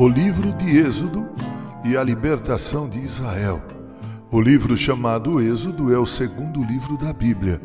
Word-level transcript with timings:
O 0.00 0.08
livro 0.08 0.50
de 0.54 0.78
Êxodo 0.78 1.28
e 1.84 1.94
a 1.94 2.02
libertação 2.02 2.88
de 2.88 2.98
Israel. 3.00 3.62
O 4.30 4.40
livro 4.40 4.74
chamado 4.74 5.42
Êxodo 5.42 5.94
é 5.94 5.98
o 5.98 6.06
segundo 6.06 6.64
livro 6.64 6.96
da 6.96 7.12
Bíblia. 7.12 7.60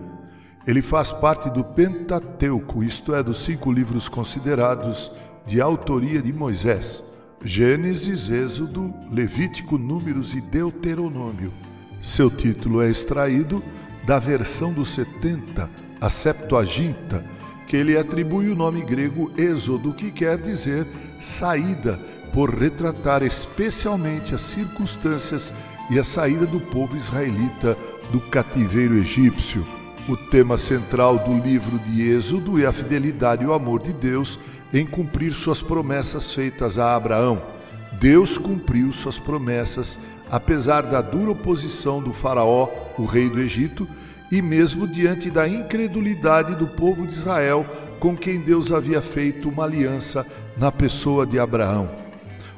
Ele 0.68 0.82
faz 0.82 1.14
parte 1.14 1.50
do 1.50 1.64
Pentateuco, 1.64 2.84
isto 2.84 3.16
é, 3.16 3.24
dos 3.24 3.38
cinco 3.38 3.72
livros 3.72 4.10
considerados 4.10 5.10
de 5.46 5.62
autoria 5.62 6.22
de 6.22 6.34
Moisés: 6.34 7.06
Gênesis, 7.42 8.30
Êxodo, 8.30 8.94
Levítico, 9.10 9.78
Números 9.78 10.36
e 10.36 10.42
Deuteronômio. 10.42 11.54
Seu 12.02 12.30
título 12.30 12.82
é 12.82 12.90
extraído 12.90 13.64
da 14.06 14.20
versão 14.20 14.74
dos 14.74 14.90
70, 14.90 15.70
a 16.02 16.10
Septuaginta, 16.10 17.24
que 17.68 17.76
ele 17.76 17.98
atribui 17.98 18.50
o 18.50 18.56
nome 18.56 18.82
grego 18.82 19.32
Êxodo, 19.38 19.94
que 19.94 20.12
quer 20.12 20.38
dizer 20.38 20.88
saída, 21.20 22.00
por 22.32 22.54
retratar 22.54 23.24
especialmente 23.24 24.36
as 24.36 24.42
circunstâncias 24.42 25.54
e 25.90 25.98
a 25.98 26.04
saída 26.04 26.46
do 26.46 26.60
povo 26.60 26.98
israelita 26.98 27.78
do 28.12 28.20
cativeiro 28.20 28.96
egípcio. 28.96 29.66
O 30.08 30.16
tema 30.16 30.58
central 30.58 31.18
do 31.20 31.38
livro 31.38 31.80
de 31.80 32.02
Êxodo 32.10 32.62
é 32.62 32.66
a 32.66 32.72
fidelidade 32.72 33.44
e 33.44 33.48
o 33.48 33.54
amor 33.54 33.82
de 33.82 33.94
Deus 33.94 34.40
em 34.74 34.86
cumprir 34.86 35.32
suas 35.32 35.62
promessas 35.62 36.34
feitas 36.34 36.78
a 36.78 36.96
Abraão. 36.96 37.42
Deus 38.00 38.38
cumpriu 38.38 38.92
suas 38.92 39.18
promessas, 39.18 39.98
apesar 40.30 40.84
da 40.84 41.02
dura 41.02 41.32
oposição 41.32 42.02
do 42.02 42.12
Faraó, 42.12 42.70
o 42.98 43.06
rei 43.06 43.30
do 43.30 43.40
Egito, 43.40 43.88
e 44.32 44.42
mesmo 44.42 44.88
diante 44.88 45.30
da 45.30 45.48
incredulidade 45.48 46.56
do 46.56 46.68
povo 46.68 47.06
de 47.06 47.14
Israel, 47.14 47.66
com 48.00 48.16
quem 48.16 48.40
Deus 48.40 48.72
havia 48.72 49.02
feito 49.02 49.50
uma 49.50 49.64
aliança 49.64 50.26
na 50.58 50.72
pessoa 50.72 51.26
de 51.26 51.40
Abraão. 51.40 51.90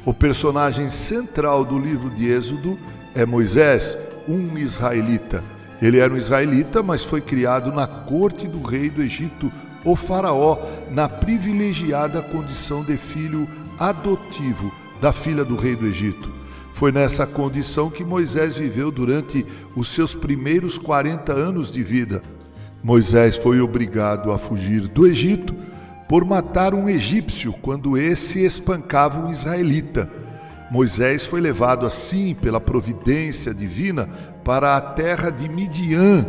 O 0.06 0.14
personagem 0.14 0.90
central 0.90 1.66
do 1.66 1.78
livro 1.78 2.10
de 2.10 2.30
Êxodo 2.30 2.80
é 3.14 3.26
Moisés, 3.26 3.98
um 4.28 4.58
israelita. 4.58 5.44
Ele 5.82 6.00
era 6.00 6.14
um 6.14 6.18
israelita, 6.18 6.82
mas 6.82 7.04
foi 7.04 7.22
criado 7.22 7.72
na 7.72 7.86
corte 7.86 8.48
do 8.48 8.62
rei 8.62 8.90
do 8.90 9.02
Egito, 9.02 9.52
o 9.84 9.96
Faraó, 9.96 10.60
na 10.92 11.08
privilegiada 11.08 12.22
condição 12.22 12.84
de 12.84 12.98
filho 12.98 13.48
adotivo 13.80 14.72
da 15.02 15.12
filha 15.12 15.46
do 15.46 15.56
rei 15.56 15.76
do 15.76 15.86
Egito. 15.86 16.30
Foi 16.78 16.92
nessa 16.92 17.26
condição 17.26 17.90
que 17.90 18.06
Moisés 18.06 18.56
viveu 18.56 18.92
durante 18.92 19.44
os 19.76 19.88
seus 19.88 20.14
primeiros 20.14 20.78
40 20.78 21.34
anos 21.34 21.72
de 21.72 21.82
vida. 21.82 22.22
Moisés 22.84 23.36
foi 23.36 23.60
obrigado 23.60 24.32
a 24.32 24.38
fugir 24.38 24.82
do 24.82 25.08
Egito 25.08 25.56
por 26.08 26.24
matar 26.24 26.76
um 26.76 26.88
egípcio 26.88 27.52
quando 27.64 27.98
esse 27.98 28.46
espancava 28.46 29.26
um 29.26 29.32
israelita. 29.32 30.08
Moisés 30.70 31.26
foi 31.26 31.42
levado 31.42 31.84
assim 31.84 32.36
pela 32.36 32.62
providência 32.62 33.56
divina 33.56 34.08
para 34.44 34.78
a 34.78 34.82
terra 34.82 35.32
de 35.32 35.50
Midian. 35.50 36.28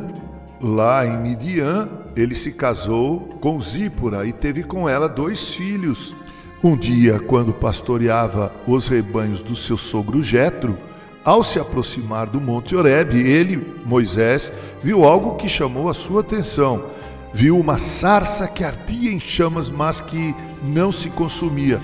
Lá 0.62 1.06
em 1.06 1.18
Midian, 1.18 1.90
ele 2.16 2.34
se 2.34 2.52
casou 2.52 3.36
com 3.38 3.60
Zípora 3.60 4.24
e 4.24 4.32
teve 4.32 4.62
com 4.62 4.88
ela 4.88 5.10
dois 5.10 5.52
filhos. 5.52 6.16
Um 6.62 6.76
dia, 6.76 7.20
quando 7.20 7.54
pastoreava 7.54 8.52
os 8.66 8.88
rebanhos 8.88 9.40
do 9.42 9.54
seu 9.54 9.76
sogro 9.76 10.20
Jetro, 10.20 10.76
ao 11.24 11.44
se 11.44 11.60
aproximar 11.60 12.28
do 12.28 12.40
Monte 12.40 12.74
Horebe, 12.74 13.20
ele, 13.20 13.74
Moisés, 13.84 14.50
viu 14.82 15.04
algo 15.04 15.36
que 15.36 15.48
chamou 15.48 15.88
a 15.88 15.94
sua 15.94 16.20
atenção. 16.20 16.86
Viu 17.32 17.56
uma 17.56 17.78
sarça 17.78 18.48
que 18.48 18.64
ardia 18.64 19.12
em 19.12 19.20
chamas, 19.20 19.70
mas 19.70 20.00
que 20.00 20.34
não 20.60 20.90
se 20.90 21.10
consumia. 21.10 21.80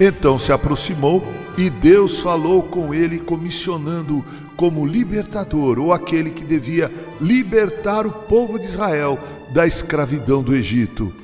Então 0.00 0.38
se 0.38 0.52
aproximou 0.52 1.22
e 1.58 1.68
Deus 1.68 2.20
falou 2.20 2.62
com 2.62 2.94
ele, 2.94 3.18
comissionando 3.18 4.24
como 4.56 4.86
libertador, 4.86 5.78
ou 5.78 5.92
aquele 5.92 6.30
que 6.30 6.44
devia 6.44 6.90
libertar 7.20 8.06
o 8.06 8.10
povo 8.10 8.58
de 8.58 8.64
Israel 8.64 9.18
da 9.52 9.66
escravidão 9.66 10.42
do 10.42 10.54
Egito. 10.54 11.23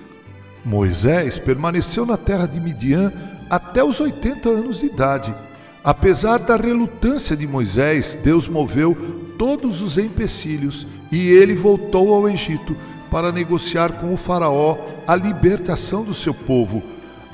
Moisés 0.65 1.39
permaneceu 1.39 2.05
na 2.05 2.17
terra 2.17 2.47
de 2.47 2.61
Midian 2.61 3.13
até 3.49 3.83
os 3.83 4.01
80 4.01 4.49
anos 4.49 4.81
de 4.81 4.87
idade. 4.87 5.35
Apesar 5.83 6.39
da 6.39 6.57
relutância 6.57 7.37
de 7.37 7.47
Moisés, 7.47 8.19
Deus 8.23 8.47
moveu 8.47 8.95
todos 9.39 9.81
os 9.81 9.97
empecilhos 9.97 10.87
e 11.11 11.31
ele 11.31 11.55
voltou 11.55 12.15
ao 12.15 12.29
Egito 12.29 12.77
para 13.11 13.33
negociar 13.33 13.93
com 13.93 14.13
o 14.13 14.17
Faraó 14.17 14.77
a 15.07 15.17
libertação 15.17 16.05
do 16.05 16.13
seu 16.13 16.35
povo. 16.35 16.83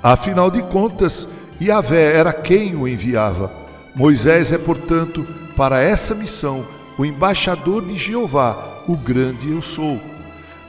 Afinal 0.02 0.50
de 0.50 0.62
contas, 0.62 1.28
Yahvé 1.60 2.16
era 2.16 2.32
quem 2.32 2.76
o 2.76 2.86
enviava. 2.86 3.52
Moisés 3.94 4.52
é, 4.52 4.58
portanto, 4.58 5.26
para 5.56 5.80
essa 5.80 6.14
missão, 6.14 6.64
o 6.96 7.04
embaixador 7.04 7.84
de 7.84 7.96
Jeová, 7.96 8.84
o 8.86 8.96
grande 8.96 9.50
eu 9.50 9.60
sou. 9.60 10.00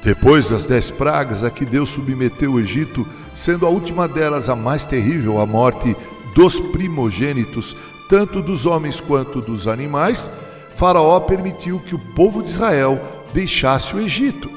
Depois 0.03 0.49
das 0.49 0.65
dez 0.65 0.91
pragas 0.91 1.43
a 1.43 1.49
que 1.49 1.65
Deus 1.65 1.89
submeteu 1.89 2.53
o 2.53 2.59
Egito, 2.59 3.05
sendo 3.33 3.65
a 3.65 3.69
última 3.69 4.07
delas 4.07 4.49
a 4.49 4.55
mais 4.55 4.85
terrível, 4.85 5.39
a 5.39 5.45
morte 5.45 5.95
dos 6.35 6.59
primogênitos, 6.59 7.75
tanto 8.07 8.41
dos 8.41 8.65
homens 8.65 9.01
quanto 9.01 9.41
dos 9.41 9.67
animais, 9.67 10.31
Faraó 10.75 11.19
permitiu 11.19 11.79
que 11.79 11.95
o 11.95 11.99
povo 11.99 12.43
de 12.43 12.49
Israel 12.49 13.01
deixasse 13.33 13.95
o 13.95 13.99
Egito. 13.99 14.49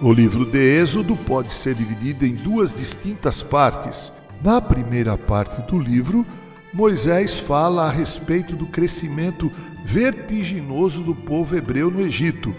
O 0.00 0.12
livro 0.12 0.44
de 0.44 0.58
Êxodo 0.58 1.16
pode 1.16 1.52
ser 1.52 1.74
dividido 1.74 2.24
em 2.24 2.34
duas 2.34 2.72
distintas 2.72 3.42
partes. 3.42 4.12
Na 4.42 4.60
primeira 4.60 5.16
parte 5.18 5.60
do 5.62 5.78
livro, 5.78 6.24
Moisés 6.72 7.38
fala 7.38 7.86
a 7.86 7.90
respeito 7.90 8.54
do 8.54 8.66
crescimento 8.66 9.50
vertiginoso 9.84 11.02
do 11.02 11.14
povo 11.14 11.56
hebreu 11.56 11.90
no 11.90 12.00
Egito 12.00 12.54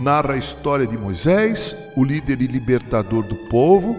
narra 0.00 0.32
a 0.32 0.38
história 0.38 0.86
de 0.86 0.96
Moisés, 0.96 1.76
o 1.94 2.02
líder 2.02 2.40
e 2.40 2.46
libertador 2.46 3.22
do 3.22 3.36
povo, 3.48 3.96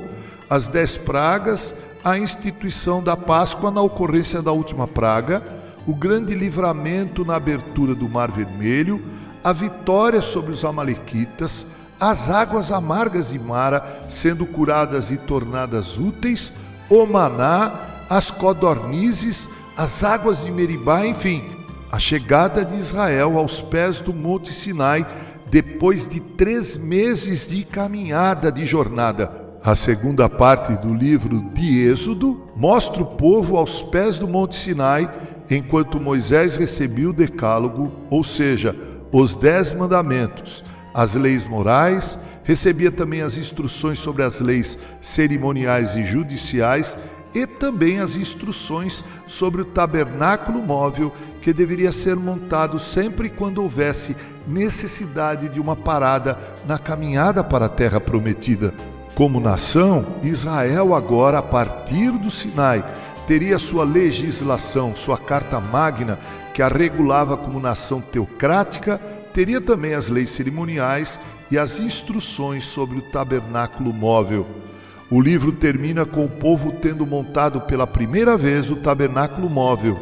as 0.50 0.67
dez 0.67 0.97
pragas, 0.97 1.73
a 2.03 2.17
instituição 2.17 3.01
da 3.01 3.16
Páscoa 3.16 3.69
na 3.69 3.81
ocorrência 3.81 4.41
da 4.41 4.51
última 4.51 4.88
praga, 4.88 5.44
o 5.85 5.94
grande 5.94 6.34
livramento 6.34 7.23
na 7.23 7.35
abertura 7.35 7.94
do 7.94 8.09
Mar 8.09 8.31
Vermelho, 8.31 9.01
a 9.44 9.53
vitória 9.53 10.22
sobre 10.22 10.51
os 10.51 10.66
Amalequitas, 10.66 11.66
as 12.00 12.29
águas 12.29 12.72
amargas 12.72 13.31
de 13.31 13.40
Mara 13.40 14.06
sendo 14.09 14.45
curadas 14.45 15.11
e 15.11 15.17
tornadas 15.17 16.00
úteis, 16.00 16.51
o 16.90 17.06
maná, 17.06 18.06
as 18.09 18.31
codornizes, 18.31 19.47
as 19.78 20.03
águas 20.03 20.44
de 20.44 20.51
Meribá, 20.51 21.06
enfim, 21.06 21.44
a 21.91 22.00
chegada 22.00 22.66
de 22.66 22.75
Israel 22.75 23.38
aos 23.38 23.61
pés 23.61 24.00
do 24.00 24.13
Monte 24.13 24.53
Sinai 24.53 25.06
depois 25.51 26.07
de 26.07 26.22
três 26.22 26.78
meses 26.78 27.45
de 27.45 27.66
caminhada 27.66 28.50
de 28.50 28.66
jornada. 28.66 29.29
A 29.62 29.75
segunda 29.75 30.29
parte 30.29 30.72
do 30.78 30.94
livro 30.94 31.41
de 31.53 31.81
Êxodo 31.89 32.50
mostra 32.56 33.03
o 33.03 33.06
povo 33.06 33.57
aos 33.57 33.84
pés 33.84 34.17
do 34.17 34.29
Monte 34.29 34.56
Sinai, 34.56 35.13
enquanto 35.51 36.00
Moisés 36.00 36.56
recebia 36.56 37.09
o 37.09 37.13
Decálogo, 37.13 37.91
ou 38.09 38.23
seja, 38.23 38.73
os 39.11 39.35
Dez 39.35 39.73
Mandamentos, 39.73 40.63
as 40.94 41.16
leis 41.16 41.45
morais, 41.45 42.17
recebia 42.45 42.90
também 42.90 43.22
as 43.22 43.38
instruções 43.38 44.00
sobre 44.00 44.23
as 44.23 44.40
leis 44.40 44.79
cerimoniais 45.01 45.97
e 45.97 46.03
judiciais 46.06 46.97
e 47.33 47.47
também 47.47 47.99
as 47.99 48.15
instruções 48.15 49.03
sobre 49.25 49.61
o 49.61 49.65
tabernáculo 49.65 50.61
móvel 50.61 51.13
que 51.41 51.53
deveria 51.53 51.91
ser 51.91 52.15
montado 52.15 52.77
sempre 52.77 53.29
quando 53.29 53.61
houvesse 53.61 54.16
necessidade 54.47 55.49
de 55.49 55.59
uma 55.59 55.75
parada 55.75 56.37
na 56.66 56.78
caminhada 56.78 57.43
para 57.43 57.66
a 57.66 57.69
terra 57.69 57.99
prometida. 57.99 58.73
Como 59.16 59.39
nação, 59.39 60.19
Israel 60.23 60.95
agora, 60.95 61.39
a 61.39 61.43
partir 61.43 62.11
do 62.11 62.29
Sinai, 62.29 62.83
teria 63.28 63.57
sua 63.59 63.84
legislação, 63.84 64.95
sua 64.95 65.17
carta 65.17 65.59
magna, 65.59 66.19
que 66.53 66.61
a 66.61 66.67
regulava 66.67 67.37
como 67.37 67.59
nação 67.59 68.01
teocrática, 68.01 68.97
teria 69.34 69.61
também 69.61 69.93
as 69.93 70.09
leis 70.09 70.31
cerimoniais 70.31 71.19
e 71.49 71.57
as 71.57 71.79
instruções 71.79 72.66
sobre 72.66 72.97
o 72.97 73.01
tabernáculo 73.01 73.93
móvel. 73.93 74.71
O 75.11 75.19
livro 75.19 75.52
termina 75.52 76.05
com 76.05 76.23
o 76.23 76.29
povo 76.29 76.72
tendo 76.72 77.05
montado 77.05 77.59
pela 77.59 77.85
primeira 77.85 78.37
vez 78.37 78.72
o 78.72 78.78
tabernáculo 78.78 79.49
móvel. 79.49 79.99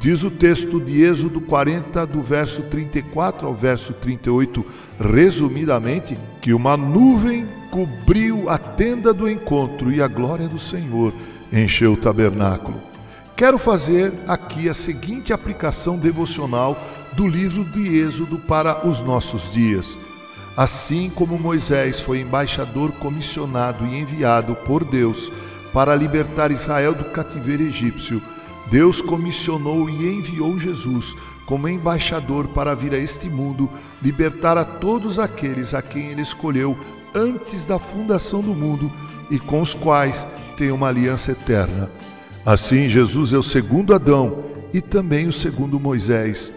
Diz 0.00 0.22
o 0.22 0.30
texto 0.30 0.80
de 0.80 1.02
Êxodo 1.02 1.38
40, 1.38 2.06
do 2.06 2.22
verso 2.22 2.62
34 2.62 3.46
ao 3.46 3.54
verso 3.54 3.92
38, 3.92 4.64
resumidamente, 4.98 6.18
que 6.40 6.54
uma 6.54 6.78
nuvem 6.78 7.46
cobriu 7.70 8.48
a 8.48 8.56
tenda 8.56 9.12
do 9.12 9.28
encontro 9.28 9.92
e 9.92 10.00
a 10.00 10.08
glória 10.08 10.48
do 10.48 10.58
Senhor 10.58 11.12
encheu 11.52 11.92
o 11.92 11.96
tabernáculo. 11.98 12.80
Quero 13.36 13.58
fazer 13.58 14.14
aqui 14.26 14.66
a 14.66 14.72
seguinte 14.72 15.30
aplicação 15.30 15.98
devocional 15.98 16.80
do 17.12 17.26
livro 17.26 17.66
de 17.66 17.98
Êxodo 17.98 18.38
para 18.38 18.88
os 18.88 19.02
nossos 19.02 19.52
dias. 19.52 19.98
Assim 20.58 21.08
como 21.08 21.38
Moisés 21.38 22.00
foi 22.00 22.20
embaixador 22.20 22.90
comissionado 22.94 23.86
e 23.86 23.96
enviado 23.96 24.56
por 24.56 24.82
Deus 24.82 25.30
para 25.72 25.94
libertar 25.94 26.50
Israel 26.50 26.96
do 26.96 27.04
cativeiro 27.04 27.62
egípcio, 27.62 28.20
Deus 28.68 29.00
comissionou 29.00 29.88
e 29.88 30.12
enviou 30.12 30.58
Jesus 30.58 31.14
como 31.46 31.68
embaixador 31.68 32.48
para 32.48 32.74
vir 32.74 32.92
a 32.92 32.98
este 32.98 33.28
mundo 33.28 33.70
libertar 34.02 34.58
a 34.58 34.64
todos 34.64 35.20
aqueles 35.20 35.74
a 35.74 35.80
quem 35.80 36.08
ele 36.08 36.22
escolheu 36.22 36.76
antes 37.14 37.64
da 37.64 37.78
fundação 37.78 38.40
do 38.40 38.52
mundo 38.52 38.90
e 39.30 39.38
com 39.38 39.62
os 39.62 39.76
quais 39.76 40.26
tem 40.56 40.72
uma 40.72 40.88
aliança 40.88 41.30
eterna. 41.30 41.88
Assim, 42.44 42.88
Jesus 42.88 43.32
é 43.32 43.38
o 43.38 43.44
segundo 43.44 43.94
Adão 43.94 44.42
e 44.74 44.80
também 44.80 45.28
o 45.28 45.32
segundo 45.32 45.78
Moisés. 45.78 46.52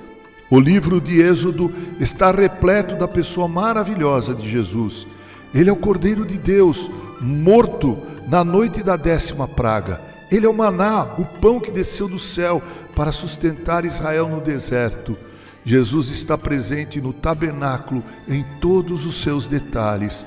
O 0.52 0.60
livro 0.60 1.00
de 1.00 1.22
Êxodo 1.22 1.74
está 1.98 2.30
repleto 2.30 2.96
da 2.98 3.08
pessoa 3.08 3.48
maravilhosa 3.48 4.36
de 4.36 4.50
Jesus. 4.50 5.08
Ele 5.56 5.70
é 5.70 5.74
o 5.74 5.78
Cordeiro 5.78 6.26
de 6.26 6.38
Deus, 6.38 6.92
morto 7.22 7.98
na 8.28 8.44
noite 8.44 8.84
da 8.84 8.98
décima 8.98 9.48
praga. 9.48 10.02
Ele 10.30 10.46
é 10.46 10.50
o 10.50 10.54
maná, 10.54 11.16
o 11.18 11.24
pão 11.24 11.58
que 11.58 11.72
desceu 11.72 12.10
do 12.10 12.20
céu 12.20 12.62
para 12.94 13.14
sustentar 13.14 13.86
Israel 13.86 14.28
no 14.28 14.42
deserto. 14.42 15.18
Jesus 15.64 16.10
está 16.10 16.38
presente 16.38 17.00
no 17.00 17.14
tabernáculo 17.14 18.04
em 18.28 18.44
todos 18.60 19.06
os 19.06 19.22
seus 19.22 19.48
detalhes. 19.48 20.26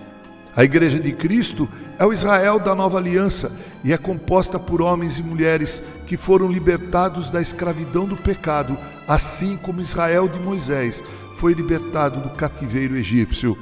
A 0.57 0.63
Igreja 0.63 1.01
de 1.01 1.13
Cristo 1.13 1.69
é 1.99 2.05
o 2.05 2.13
Israel 2.13 2.61
da 2.61 2.75
nova 2.75 2.99
aliança 2.99 3.51
e 3.83 3.93
é 3.93 3.99
composta 3.99 4.59
por 4.59 4.81
homens 4.81 5.19
e 5.19 5.23
mulheres 5.23 5.83
que 6.07 6.17
foram 6.17 6.51
libertados 6.51 7.29
da 7.29 7.41
escravidão 7.41 8.07
do 8.07 8.17
pecado, 8.17 8.79
assim 9.07 9.57
como 9.57 9.81
Israel 9.81 10.29
de 10.29 10.39
Moisés 10.39 11.03
foi 11.37 11.53
libertado 11.53 12.21
do 12.21 12.31
cativeiro 12.31 12.97
egípcio. 12.97 13.59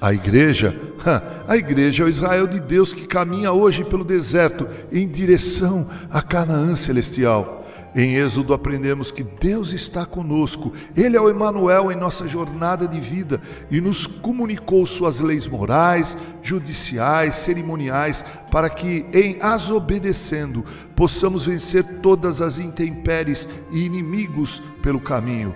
A 0.00 0.12
igreja, 0.12 0.78
a 1.48 1.56
igreja 1.56 2.02
é 2.02 2.06
o 2.06 2.08
Israel 2.10 2.46
de 2.46 2.60
Deus 2.60 2.92
que 2.92 3.06
caminha 3.06 3.52
hoje 3.52 3.82
pelo 3.82 4.04
deserto 4.04 4.68
em 4.92 5.08
direção 5.08 5.88
a 6.10 6.20
Canaã 6.20 6.76
celestial. 6.76 7.63
Em 7.94 8.16
Êxodo 8.16 8.52
aprendemos 8.52 9.12
que 9.12 9.22
Deus 9.22 9.72
está 9.72 10.04
conosco. 10.04 10.72
Ele 10.96 11.16
é 11.16 11.20
o 11.20 11.30
Emanuel 11.30 11.92
em 11.92 11.96
nossa 11.96 12.26
jornada 12.26 12.88
de 12.88 12.98
vida 12.98 13.40
e 13.70 13.80
nos 13.80 14.04
comunicou 14.04 14.84
suas 14.84 15.20
leis 15.20 15.46
morais, 15.46 16.16
judiciais, 16.42 17.36
cerimoniais, 17.36 18.24
para 18.50 18.68
que 18.68 19.06
em 19.14 19.38
as 19.40 19.70
obedecendo 19.70 20.64
possamos 20.96 21.46
vencer 21.46 21.84
todas 22.00 22.42
as 22.42 22.58
intempéries 22.58 23.48
e 23.70 23.84
inimigos 23.84 24.60
pelo 24.82 24.98
caminho. 24.98 25.54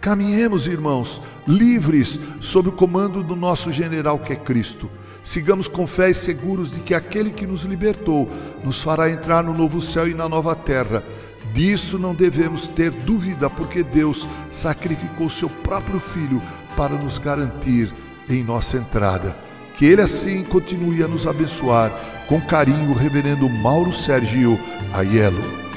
Caminhemos, 0.00 0.68
irmãos, 0.68 1.20
livres 1.46 2.18
sob 2.38 2.68
o 2.68 2.72
comando 2.72 3.24
do 3.24 3.34
nosso 3.34 3.72
general 3.72 4.20
que 4.20 4.32
é 4.32 4.36
Cristo. 4.36 4.88
Sigamos 5.24 5.68
com 5.68 5.86
fé 5.86 6.10
e 6.10 6.14
seguros 6.14 6.70
de 6.70 6.80
que 6.80 6.94
aquele 6.94 7.30
que 7.30 7.46
nos 7.46 7.62
libertou 7.64 8.28
nos 8.64 8.82
fará 8.82 9.10
entrar 9.10 9.42
no 9.44 9.54
novo 9.54 9.80
céu 9.80 10.08
e 10.08 10.14
na 10.14 10.28
nova 10.28 10.54
terra 10.56 11.04
Disso 11.52 11.98
não 11.98 12.14
devemos 12.14 12.66
ter 12.66 12.90
dúvida, 12.90 13.50
porque 13.50 13.82
Deus 13.82 14.26
sacrificou 14.50 15.28
seu 15.28 15.48
próprio 15.48 16.00
Filho 16.00 16.42
para 16.76 16.94
nos 16.94 17.18
garantir 17.18 17.92
em 18.28 18.42
nossa 18.42 18.78
entrada. 18.78 19.36
Que 19.76 19.86
Ele 19.86 20.00
assim 20.00 20.44
continue 20.44 21.02
a 21.02 21.08
nos 21.08 21.26
abençoar. 21.26 21.92
Com 22.28 22.40
carinho, 22.40 22.94
Reverendo 22.94 23.48
Mauro 23.48 23.92
Sérgio 23.92 24.58
Aiello. 24.92 25.71